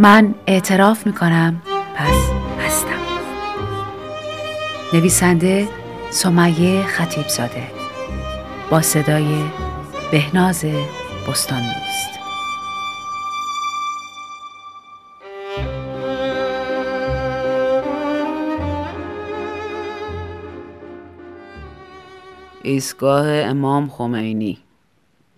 من 0.00 0.34
اعتراف 0.46 1.06
می‌کنم. 1.06 1.62
پس 1.96 2.30
هستم. 2.58 2.88
نویسنده 4.92 5.68
سمیه 6.10 6.86
خطیبزاده. 6.86 7.62
با 8.70 8.82
صدای 8.82 9.44
بهناز 10.12 10.64
بستان 11.28 11.62
دوست 11.62 12.18
ایستگاه 22.62 23.28
امام 23.28 23.88
خمینی. 23.88 24.58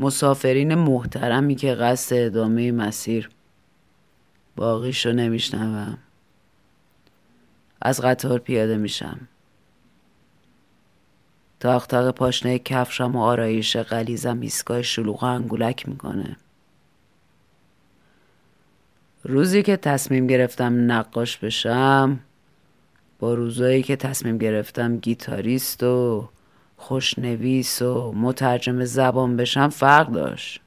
مسافرین 0.00 0.74
محترمی 0.74 1.54
که 1.54 1.74
قصد 1.74 2.16
ادامه 2.16 2.72
مسیر 2.72 3.30
باقیشو 4.58 5.12
نمیشنوم. 5.12 5.98
از 7.82 8.00
قطار 8.00 8.38
پیاده 8.38 8.76
میشم. 8.76 9.18
تاختق 11.60 12.10
پاشنه 12.10 12.58
کفشم 12.58 13.16
و 13.16 13.22
آرایش 13.22 13.76
قلیزم 13.76 14.40
ایستگاه 14.40 14.82
شلوغ 14.82 15.24
انگولک 15.24 15.88
می‌کنه. 15.88 16.36
روزی 19.24 19.62
که 19.62 19.76
تصمیم 19.76 20.26
گرفتم 20.26 20.92
نقاش 20.92 21.36
بشم 21.36 22.20
با 23.18 23.34
روزایی 23.34 23.82
که 23.82 23.96
تصمیم 23.96 24.38
گرفتم 24.38 24.96
گیتاریست 24.96 25.82
و 25.82 26.28
خوشنویس 26.76 27.82
و 27.82 28.12
مترجم 28.12 28.84
زبان 28.84 29.36
بشم 29.36 29.68
فرق 29.68 30.12
داشت. 30.12 30.60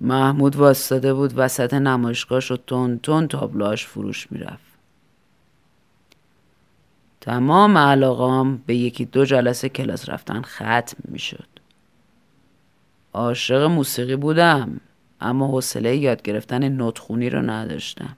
محمود 0.00 0.56
واستاده 0.56 1.14
بود 1.14 1.32
وسط 1.36 1.74
نمایشگاهش 1.74 2.50
و 2.50 2.56
تون 2.56 2.98
تون 2.98 3.28
تابلوهاش 3.28 3.86
فروش 3.86 4.32
می‌رفت. 4.32 4.70
تمام 7.20 7.78
علاقام 7.78 8.56
به 8.66 8.76
یکی 8.76 9.04
دو 9.04 9.24
جلسه 9.24 9.68
کلاس 9.68 10.08
رفتن 10.08 10.42
ختم 10.42 10.96
می‌شد. 11.04 11.48
عاشق 13.12 13.62
موسیقی 13.62 14.16
بودم 14.16 14.80
اما 15.20 15.48
حوصله 15.48 15.96
یاد 15.96 16.22
گرفتن 16.22 16.68
نوتخونی 16.68 17.30
رو 17.30 17.42
نداشتم. 17.42 18.16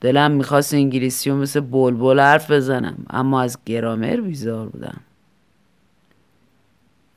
دلم 0.00 0.30
می‌خواست 0.30 0.74
انگلیسی 0.74 1.30
و 1.30 1.36
مثل 1.36 1.60
بلبل 1.60 2.20
حرف 2.20 2.50
بزنم 2.50 3.06
اما 3.10 3.42
از 3.42 3.58
گرامر 3.66 4.16
بیزار 4.16 4.68
بودم. 4.68 5.00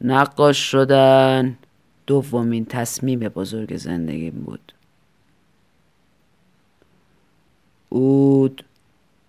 نقاش 0.01 0.57
شدن 0.71 1.57
دومین 2.11 2.65
تصمیم 2.65 3.19
بزرگ 3.19 3.77
زندگیم 3.77 4.43
بود. 4.45 4.73
اود 7.89 8.63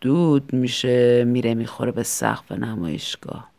دود 0.01 0.53
میشه 0.53 1.25
میره 1.25 1.55
می‌خوره 1.55 1.93
به 1.93 2.03
سقف 2.03 2.53
نمایشگاه. 2.53 3.51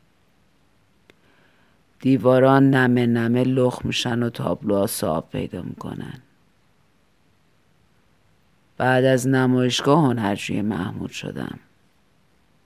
دیواران 1.99 2.69
نمه 2.69 3.05
نمه 3.05 3.43
لخ 3.43 3.85
میشن 3.85 4.23
و 4.23 4.29
تابلوها 4.29 4.87
صاحب 4.87 5.29
پیدا 5.31 5.61
می‌کنن. 5.61 6.21
بعد 8.77 9.05
از 9.05 9.27
نمایشگاه 9.27 10.05
هنرجوی 10.05 10.61
محمود 10.61 11.11
شدم. 11.11 11.59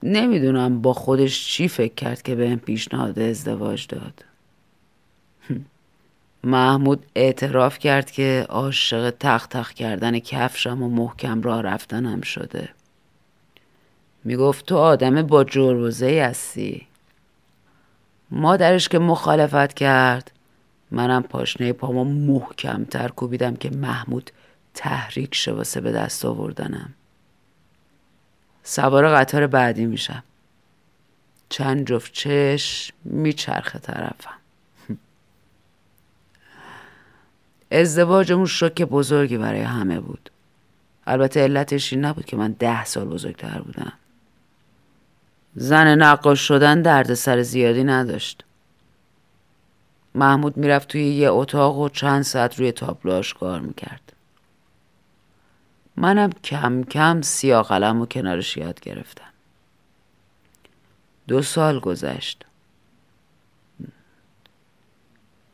نمی‌دونم 0.03 0.81
با 0.81 0.93
خودش 0.93 1.47
چی 1.47 1.67
فکر 1.67 1.93
کرد 1.93 2.21
که 2.21 2.35
به 2.35 2.43
این 2.43 2.59
پیشنهاد 2.59 3.19
ازدواج 3.19 3.87
داد. 3.87 4.23
محمود 6.47 7.05
اعتراف 7.15 7.79
کرد 7.79 8.11
که 8.11 8.45
عاشق 8.49 9.13
تخت 9.19 9.49
تخت 9.49 9.75
کردن 9.75 10.19
کفشم 10.19 10.83
و 10.83 10.89
محکم 10.89 11.41
راه 11.41 11.61
رفتنم 11.61 12.21
شده. 12.21 12.69
می‌گفت 14.23 14.65
تو 14.65 14.77
آدم 14.77 15.21
با 15.21 15.43
جربوزه 15.43 16.23
هستی. 16.29 16.87
مادرش 18.31 18.89
که 18.89 18.99
مخالفت 18.99 19.73
کرد. 19.73 20.31
منم 20.91 21.23
پاشنه 21.23 21.73
پامو 21.73 22.03
محکم 22.03 22.83
تر 22.83 23.07
کوبیدم 23.07 23.55
که 23.55 23.69
محمود 23.69 24.31
تحریک 24.73 25.35
شه 25.35 25.51
واسه 25.51 25.81
به 25.81 25.91
دست 25.91 26.25
آوردنم. 26.25 26.93
سوار 28.63 29.15
قطار 29.15 29.47
بعدی 29.47 29.85
میشم. 29.85 30.23
چند 31.49 31.87
جفت 31.87 32.13
چشم 32.13 32.93
میچرخه 33.03 33.79
طرفم. 33.79 34.36
ازدواجمون 37.71 38.45
شوک 38.45 38.81
بزرگی 38.81 39.37
برای 39.37 39.61
همه 39.61 39.99
بود. 39.99 40.29
البته 41.07 41.39
علتش 41.43 41.93
این 41.93 42.05
نبود 42.05 42.25
که 42.25 42.37
من 42.37 42.51
ده 42.51 42.85
سال 42.85 43.05
بزرگتر 43.05 43.61
بودم. 43.61 43.93
زن 45.55 45.87
نقاش 45.87 46.47
شدن 46.47 46.81
درد 46.81 47.13
سر 47.13 47.41
زیادی 47.41 47.83
نداشت. 47.83 48.43
محمود 50.15 50.57
می‌رفت 50.57 50.87
توی 50.87 51.09
یه 51.09 51.29
اتاق 51.29 51.77
و 51.77 51.89
چند 51.89 52.21
ساعت 52.21 52.59
روی 52.59 52.71
تابلوهاش 52.71 53.33
کار 53.33 53.59
می‌کرد. 53.59 54.13
منم 55.95 56.31
کم 56.31 56.83
کم 56.83 57.21
سیاه 57.21 57.67
قلم 57.67 58.01
و 58.01 58.05
کنارش 58.05 58.57
یاد 58.57 58.79
گرفتم. 58.79 59.29
دو 61.27 61.41
سال 61.41 61.79
گذشت. 61.79 62.45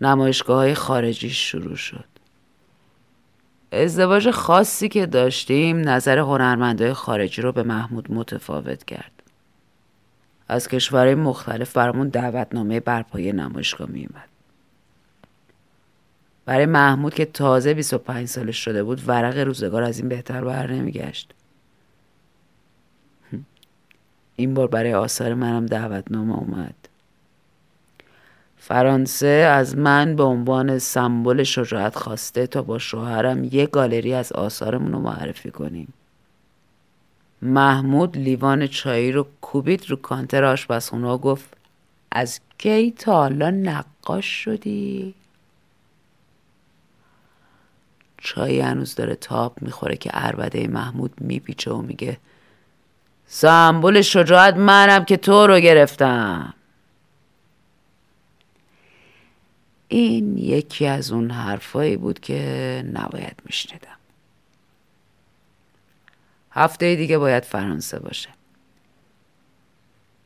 نمایشگاه 0.06 0.58
های 0.58 0.74
خارجی 0.74 1.30
شروع 1.30 1.76
شد. 1.76 2.06
ازدواج 3.72 4.32
خاصی 4.32 4.90
که 4.90 5.06
داشتیم 5.06 5.90
نظر 5.90 6.18
هنرمندای 6.20 6.94
خارجی 6.94 7.42
رو 7.42 7.52
به 7.52 7.64
محمود 7.64 8.12
متفاوت 8.12 8.84
کرد. 8.84 9.12
از 10.48 10.68
کشورهای 10.68 11.16
مختلف 11.16 11.78
برامون 11.78 12.08
دعوتنامه 12.08 12.80
برپایی 12.80 13.32
نمایشگاه 13.32 13.90
میومد 13.90 14.30
برای 16.46 16.66
محمود 16.66 17.14
که 17.14 17.26
تازه 17.26 17.74
25 17.74 18.28
سالش 18.28 18.58
شده 18.58 18.84
بود 18.84 19.10
ورق 19.10 19.38
روزگار 19.38 19.84
از 19.84 20.00
این 20.00 20.10
بهتر 20.10 20.44
بر 20.44 20.72
نمیگشت. 20.72 21.34
این 24.36 24.54
بار 24.54 24.68
برای 24.68 24.94
آثار 24.94 25.34
منم 25.34 25.66
دعوتنامه 25.66 26.38
اومد. 26.38 26.76
فرانسه 28.68 29.28
از 29.28 29.78
من 29.78 30.16
به 30.16 30.24
عنوان 30.24 30.80
سمبل 30.80 31.44
شجاعت 31.44 31.96
خواسته 31.96 32.48
تا 32.48 32.62
با 32.62 32.80
شوهرم 32.80 33.44
یه 33.44 33.66
گالری 33.66 34.14
از 34.14 34.32
آثارمون 34.32 34.92
رو 34.92 35.00
معرفی 35.00 35.52
کنیم 35.52 35.94
محمود 37.42 38.18
لیوان 38.18 38.68
چایی 38.68 39.12
رو 39.12 39.28
کوبید 39.42 39.90
رو 39.90 39.96
کانتر 39.96 40.44
آشپزخونه 40.44 41.08
و 41.08 41.18
گفت 41.18 41.58
از 42.12 42.40
کی 42.58 42.92
تا 42.92 43.14
حالا 43.14 43.50
نقاش 43.50 44.26
شدی؟ 44.26 45.14
چای 48.18 48.60
هنوز 48.60 48.96
داره 48.96 49.16
تاب 49.16 49.62
می‌خوره 49.62 49.96
که 49.96 50.10
عربده 50.10 50.68
محمود 50.68 51.14
میپیچه 51.22 51.72
و 51.72 51.82
میگه 51.82 52.18
سمبل 53.28 54.02
شجاعت 54.02 54.58
منم 54.58 55.06
که 55.06 55.18
تو 55.18 55.48
رو 55.48 55.60
گرفتم 55.60 56.54
این 59.94 60.38
یکی 60.38 60.86
از 60.86 61.12
اون 61.12 61.32
حرفایی 61.32 61.98
بود 61.98 62.20
که 62.20 62.84
نباید 62.94 63.42
میشنیدم. 63.46 63.98
هفته 66.52 66.96
دیگه 66.96 67.18
باید 67.18 67.44
فرانسه 67.44 68.00
باشه. 68.00 68.30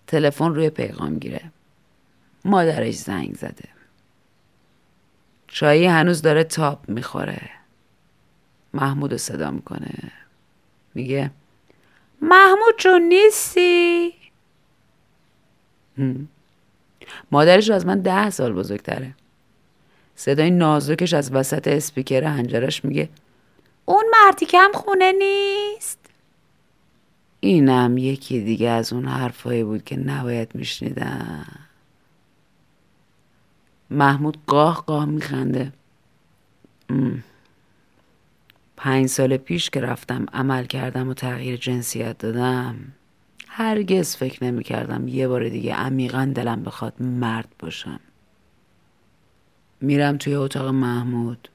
تلفن 0.07 0.55
روی 0.55 0.69
پیغام 0.69 1.19
گیره. 1.19 1.51
مادرش 2.45 2.95
زنگ 2.95 3.35
زده. 3.35 3.69
چایی 5.47 5.85
هنوز 5.85 6.21
داره 6.21 6.43
تاب 6.43 6.89
می‌خوره. 6.89 7.49
محمود 8.73 9.11
رو 9.11 9.17
صدا 9.17 9.51
می‌کنه. 9.51 10.11
میگه 10.93 11.31
محمود 12.21 12.75
چون 12.77 13.01
نیستی؟ 13.01 14.13
مادرش 17.31 17.69
از 17.69 17.85
من 17.85 18.01
ده 18.01 18.29
سال 18.29 18.53
بزرگتره. 18.53 19.13
صدای 20.19 20.51
نازکش 20.51 21.13
از 21.13 21.31
وسط 21.31 21.67
اسپیکر 21.67 22.23
هنجرش 22.23 22.85
میگه 22.85 23.09
اون 23.85 24.05
مردی 24.11 24.45
کم 24.45 24.71
خونه 24.73 25.11
نیست؟ 25.11 25.99
اینم 27.39 27.97
یکی 27.97 28.41
دیگه 28.41 28.69
از 28.69 28.93
اون 28.93 29.05
حرفایی 29.05 29.63
بود 29.63 29.83
که 29.83 29.97
نباید 29.97 30.55
میشنیدم. 30.55 31.45
محمود 33.89 34.37
قاه 34.47 34.83
قاه 34.87 35.05
میخنده. 35.05 35.71
پنج 38.77 39.07
سال 39.07 39.37
پیش 39.37 39.69
که 39.69 39.81
رفتم 39.81 40.25
عمل 40.33 40.65
کردم 40.65 41.09
و 41.09 41.13
تغییر 41.13 41.57
جنسیت 41.57 42.17
دادم 42.17 42.75
هرگز 43.47 44.15
فکر 44.15 44.43
نمی 44.43 44.63
کردم 44.63 45.07
یه 45.07 45.27
بار 45.27 45.49
دیگه 45.49 45.73
عمیقا 45.73 46.31
دلم 46.35 46.63
بخواد 46.63 47.01
مرد 47.01 47.49
باشم. 47.59 47.99
میرم 49.81 50.17
توی 50.17 50.35
اتاق 50.35 50.67
محمود. 50.67 51.49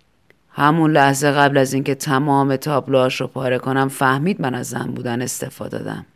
همون 0.51 0.93
لحظه 0.93 1.31
قبل 1.31 1.59
از 1.59 1.73
اینکه 1.73 1.95
تمام 1.95 2.57
تابلوهاش 2.57 3.21
رو 3.21 3.27
پاره 3.27 3.59
کنم 3.59 3.89
فهمید 3.89 4.41
من 4.41 4.55
از 4.55 4.69
زن 4.69 4.87
بودن 4.87 5.23
استفاده 5.23 5.79
دادم. 5.79 6.07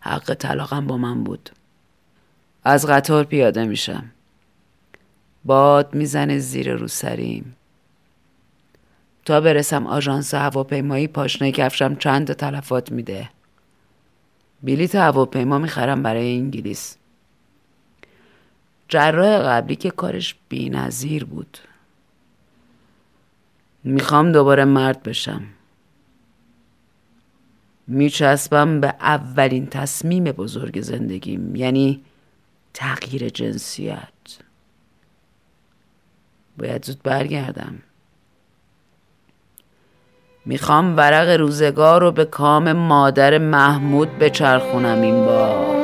حق 0.00 0.34
طلاقم 0.34 0.86
با 0.86 0.96
من 0.96 1.24
بود. 1.24 1.50
از 2.64 2.86
قطار 2.86 3.24
پیاده 3.24 3.64
میشم. 3.64 4.04
باد 5.44 5.94
می‌زنه 5.94 6.38
زیر 6.38 6.74
روسریم 6.74 7.56
تا 9.24 9.40
برسم 9.40 9.86
آژانس 9.86 10.34
هواپیمایی 10.34 11.08
پاشنه 11.08 11.52
کفشم 11.52 11.94
چند 11.94 12.32
تلفات 12.32 12.92
میده. 12.92 13.30
بلیت 14.62 14.94
هواپیما 14.94 15.58
می‌خرم 15.58 16.02
برای 16.02 16.36
انگلیس. 16.36 16.96
جراح 18.92 19.38
قبلی 19.38 19.76
که 19.76 19.90
کارش 19.90 20.34
بینظیر 20.48 21.24
بود. 21.24 21.58
می‌خوام 23.84 24.32
دوباره 24.32 24.64
مرد 24.64 25.02
بشم. 25.02 25.42
میچسبم 27.86 28.80
به 28.80 28.94
اولین 29.00 29.66
تصمیم 29.66 30.24
بزرگ 30.24 30.80
زندگیم 30.80 31.56
یعنی 31.56 32.00
تغییر 32.74 33.28
جنسیت. 33.28 34.38
باید 36.58 36.84
زود 36.84 37.02
برگردم. 37.02 37.78
می‌خوام 40.44 40.96
ورق 40.96 41.28
روزگار 41.28 42.00
رو 42.00 42.12
به 42.12 42.24
کام 42.24 42.72
مادر 42.72 43.38
محمود 43.38 44.18
بچرخونم 44.18 45.02
این 45.02 45.24
بار. 45.24 45.81